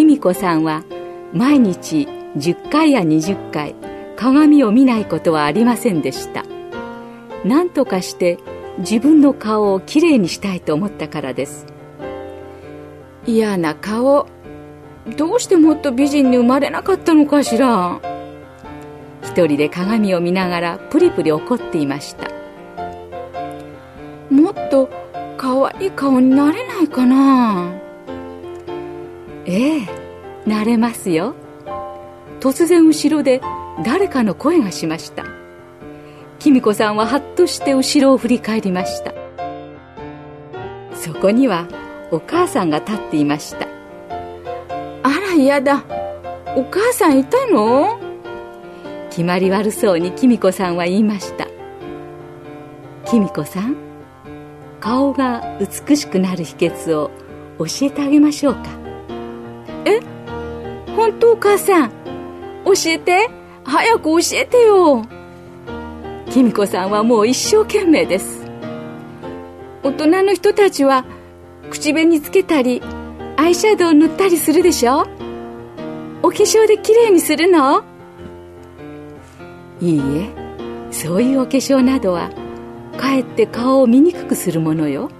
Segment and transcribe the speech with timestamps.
[0.00, 0.82] きみこさんは
[1.34, 3.74] 毎日10回や20回
[4.16, 6.46] 鏡を見ないことはありませんでした。
[7.44, 8.38] 何とかして
[8.78, 11.66] 自分の顔をきれいにしたいと思ったからです。
[13.26, 14.26] 嫌な顔。
[15.18, 18.00] どうしてもっと美人に生まれなかったのかしら。
[19.22, 22.30] 一人で鏡を見ながらプリプリ怒っていました。
[24.30, 24.88] もっと
[25.36, 27.70] 可愛い顔になれないかな。
[29.46, 29.99] ええ。
[30.46, 31.34] なれますよ。
[32.40, 33.40] 突然後ろで
[33.84, 35.24] 誰かの声がしました。
[36.38, 39.12] きみこさんはハッとして後ろを振り返りました。
[40.94, 41.66] そこには
[42.10, 43.68] お母さんが立っていました。
[45.02, 45.84] あら嫌だ。
[46.56, 48.00] お母さんいたの？
[49.10, 51.46] 決まり悪そうにきみこさんは言いました。
[53.04, 53.76] きみこさん
[54.80, 57.10] 顔が美しくなる秘訣を
[57.58, 58.62] 教えてあげましょうか。
[59.84, 59.98] え？
[59.98, 60.02] っ
[60.96, 61.90] 本当お母さん。
[62.64, 63.30] 教えて。
[63.62, 65.04] 早く教えてよ。
[66.30, 68.46] きみこさんはもう一生懸命です。
[69.82, 71.04] 大人の人たちは
[71.70, 72.82] 口紅つけたり
[73.36, 75.06] アイシャドウ塗ったりするでしょ？
[76.22, 77.84] お化粧できれいにするの？
[79.80, 80.30] いいえ。
[80.90, 82.30] そういうお化粧などは
[82.96, 85.10] かえって顔を見にくくするものよ。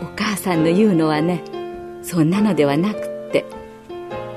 [0.00, 1.42] お母さんの言うのはね
[2.02, 3.46] そんなのではなくって。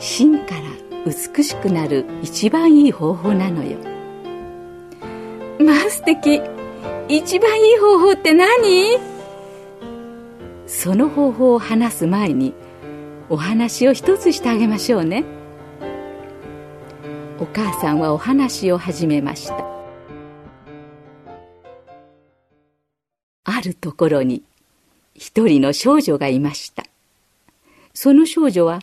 [0.06, 0.62] 芯から
[1.06, 3.78] 美しくなる一番いい方法なのよ。
[5.64, 6.42] まあ素敵。
[7.08, 9.00] 一番いい方法って何？
[10.68, 12.54] その方法を話す前に
[13.30, 15.24] お話を一つしてあげましょうね。
[17.40, 19.66] お母さんはお話を始めました。
[23.46, 24.44] あるところに
[25.16, 26.84] 一人の少女がいました。
[27.94, 28.82] その少女は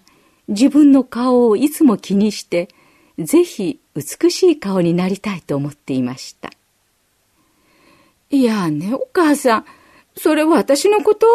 [0.51, 2.69] 自分の顔をいつも気にして
[3.19, 6.51] ぜひ美しい顔になりたいと思っていました。
[8.31, 9.65] いやねお母さん
[10.17, 11.27] それは私のこと？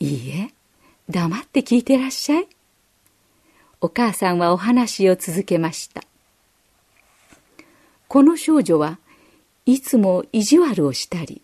[0.00, 0.50] いいえ
[1.08, 2.48] 黙って聞いてらっしゃい。
[3.80, 6.02] お母さんはお話を続けました。
[8.08, 8.98] この少女は
[9.66, 11.42] いつも意地悪をしたり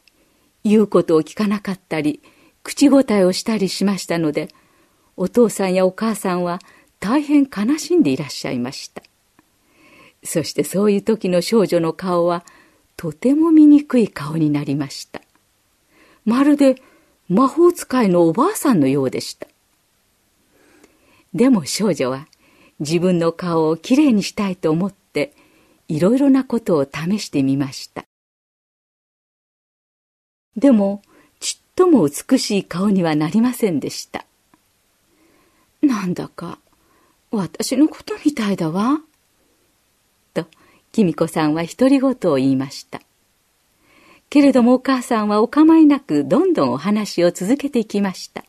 [0.64, 2.20] 言うことを聞かなかったり
[2.62, 4.48] 口答えをしたりしましたので
[5.16, 6.60] お父さんやお母さんは
[7.00, 9.02] 大変悲しんでいらっしゃいました。
[10.24, 12.44] そしてそういう時の少女の顔は
[12.96, 15.20] とても醜い顔になりました。
[16.24, 16.76] まるで
[17.28, 19.46] 魔法使いのおばあさんのようでした。
[21.34, 22.28] でも少女は
[22.78, 25.32] 自分の顔をきれいにしたいと思って
[25.88, 28.04] いろいろなことを試してみました。
[30.56, 31.02] でも
[31.40, 34.24] ちっとも美しい顔にはなりませんでした。
[35.82, 36.58] なんだか
[37.32, 39.00] 私のことみたいだわ。
[40.32, 40.46] と
[40.92, 43.00] きみこさんは独り言を言いました。
[44.30, 48.44] けれどもお母さんはお構いなくどんどんお話を続けていきました。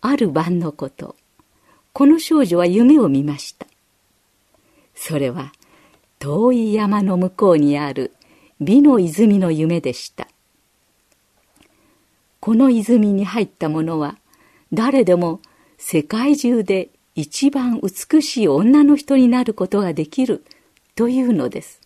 [0.00, 1.16] ある晩のこと
[1.92, 3.66] この少女は夢を見ました。
[4.94, 5.52] それは
[6.18, 8.12] 遠い山の向こうにある
[8.60, 10.28] 美の泉の夢でした。
[12.40, 14.16] この泉に入った者は
[14.72, 15.40] 誰でも
[15.76, 20.44] 世界中で一番美しい女の人になることができる
[20.94, 21.80] というのです。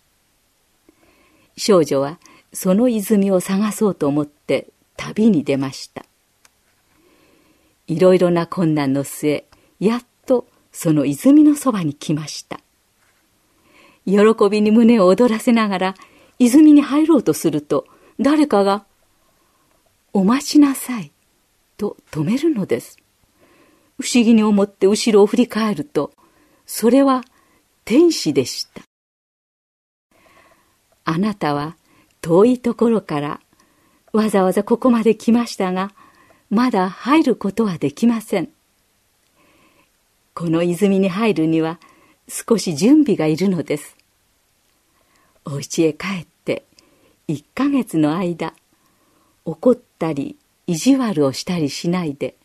[1.57, 2.19] 少女は
[2.53, 6.05] その泉を探そうと思って旅に出ました。
[7.87, 9.45] いろいろな困難の末
[9.79, 12.59] やっとその泉のそばに来ました。
[14.05, 15.95] 喜びに胸を躍らせながら
[16.39, 17.85] 泉に入ろうとすると
[18.19, 18.85] 誰かが
[20.13, 21.11] 「お待ちなさい」
[21.77, 22.97] と止めるのです。
[23.99, 26.11] 不思議に思って後ろを振り返ると
[26.65, 27.23] それは
[27.85, 28.81] 天使でした。
[31.05, 31.77] あなたは
[32.21, 33.39] 遠いところから
[34.11, 35.93] わざわざここまで来ましたが
[36.49, 38.49] まだ入ることはできません。
[40.33, 41.79] この泉に入るには
[42.27, 43.95] 少し準備がいるのです。
[45.45, 46.65] お家へ帰って
[47.29, 48.53] 1ヶ月の間
[49.45, 50.35] 怒ったり
[50.69, 52.35] 意地悪をしたりしないで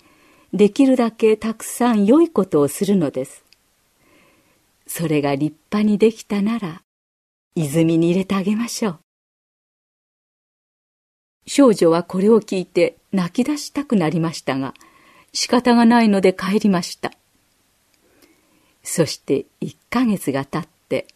[0.54, 3.42] できるだけたくさん良いことをするのです。
[4.86, 6.82] それが立派にできたなら
[7.56, 8.98] 泉に入れてあげましょう。
[11.46, 14.74] 少女はこれを聞いて泣き出したくなりましたが
[15.32, 17.10] 仕方がないので帰りました。
[18.84, 21.08] そして一ヶ月が経って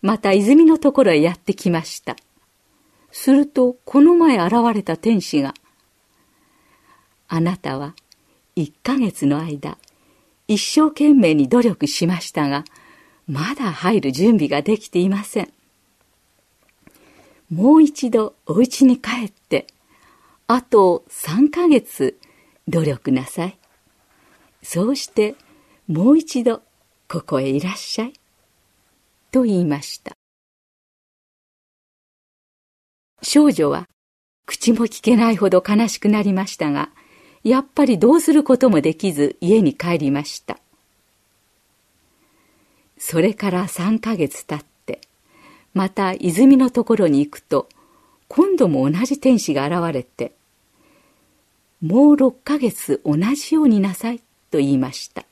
[0.00, 2.16] また泉のところへやってきました。
[3.10, 5.52] するとこの前現れた天使が
[7.28, 7.94] 「あなたは
[8.54, 9.78] 一ヶ月の間
[10.48, 12.64] 一生懸命に努力しましたが
[13.26, 15.52] まだ入る準備ができていません。
[17.52, 19.66] もう一度お家に帰って
[20.46, 22.18] あと3ヶ月
[22.68, 23.58] 努力なさい。
[24.62, 25.34] そうして
[25.88, 26.62] もう一度
[27.08, 28.12] ここへいらっしゃい。
[29.32, 30.12] と言いました。
[33.22, 33.86] 少女は
[34.46, 36.90] 口も聞けないほど悲しくなりましたが、
[37.46, 40.58] やっぱりどうすることもできず家に帰りました。
[42.98, 45.00] それから3ヶ月経って、
[45.72, 47.68] また泉のところに行くと、
[48.26, 50.32] 今度も同じ天使が現れて、
[51.80, 54.18] もう6ヶ月同じようになさい
[54.50, 55.24] と言いました。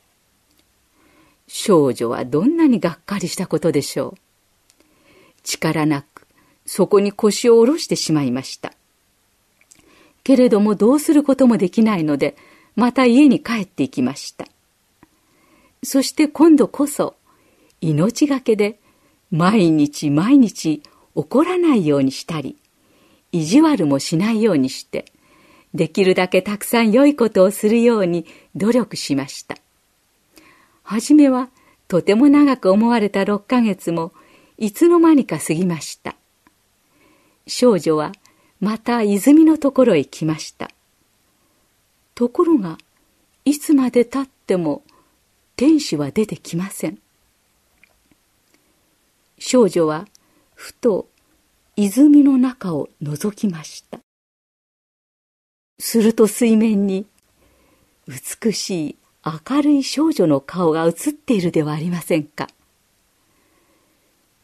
[1.48, 4.18] 少女はどんなにがっかりしたことでしょう。
[5.42, 6.28] 力なく
[6.64, 8.73] そこに腰を下ろしてしまいました。
[10.24, 12.36] けれどもどうすることもできないので、
[12.74, 14.46] また家に帰っていきました。
[15.82, 17.14] そして今度こそ、
[17.80, 18.80] 命がけで
[19.30, 20.82] 毎日毎日
[21.14, 22.56] 怒らないようにしたり、
[23.32, 25.04] 意地悪もしないようにして、
[25.74, 29.56] できるだけたくさん良いことをするように努力しました。
[30.82, 31.48] はじめは
[31.88, 34.12] とても長く思われた6ヶ月も
[34.56, 36.14] いつの間にか過ぎました。
[37.46, 38.12] 少女は
[38.60, 40.70] また泉のところへ来ました。
[42.14, 42.78] ところが
[43.44, 44.82] いつまでたっても
[45.56, 46.98] 天使は出てきません。
[49.38, 50.06] 少女は
[50.54, 51.08] ふと
[51.76, 53.98] 泉の中を覗きました。
[55.78, 57.06] すると水面に
[58.06, 58.96] 美しい
[59.48, 62.48] 明るい少女の顔が映っているではありませんか。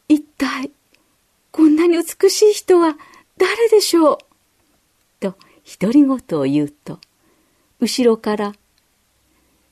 [0.07, 0.71] 一体
[1.51, 2.97] こんなに美しい人は
[3.41, 4.17] 誰でしょう？
[5.19, 5.35] と
[5.81, 6.99] 独り言を言うと、
[7.79, 8.53] 後ろから、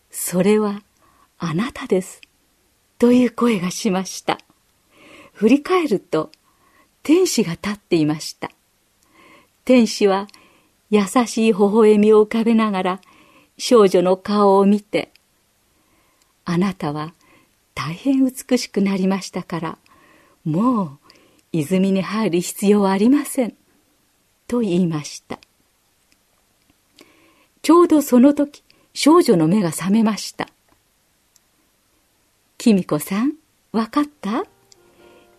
[0.10, 0.81] それは
[1.38, 2.19] あなたです。
[2.98, 4.39] という声がしました。
[5.33, 6.31] 振り返ると、
[7.04, 8.50] 天使が立っていました。
[9.66, 10.27] 天使は
[10.89, 13.01] 優しい微笑みを浮かべながら
[13.60, 15.12] 少女の顔を見て、
[16.44, 17.13] あなたは
[17.75, 19.77] 大変美しくなりましたから、
[20.44, 21.00] もう
[21.51, 23.56] 泉に入る必要はありません。
[24.50, 25.40] と言いました。
[27.62, 28.63] ちょうどその時、
[28.96, 30.50] 少女の目が覚めました。
[32.57, 33.34] きみこさん、
[33.72, 34.44] わかった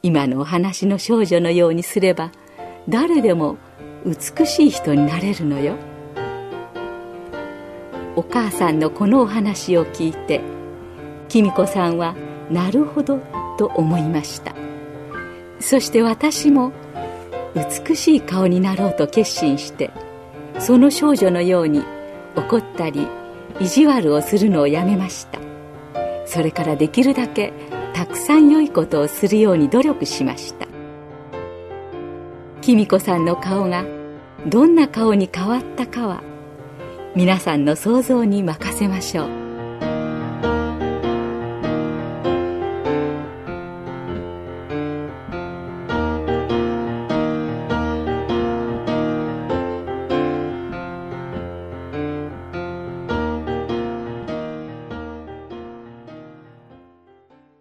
[0.05, 2.31] 今のお話の少女のようにすれば、
[2.89, 3.59] 誰でも
[4.07, 5.75] 美しい人になれるのよ。
[8.15, 10.41] お母さんのこのお話を聞いて、
[11.29, 12.15] きみこさんは、
[12.49, 13.19] なるほど
[13.59, 14.55] と思いました。
[15.59, 16.73] そして私も
[17.55, 19.91] 美しい顔になろうと決心して
[20.59, 21.83] その少女のように
[22.37, 23.09] 怒ったり
[23.59, 25.39] 意地悪をするのをやめました。
[26.27, 27.53] それからできるだけ
[27.93, 30.67] たくさん良いことをするように努力しました。
[32.61, 33.85] きみこさんの顔が
[34.47, 36.23] どんな顔に変わったかは
[37.17, 39.40] 皆さんの想像に任せましょう。